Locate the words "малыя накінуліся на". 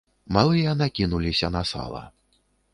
0.37-1.63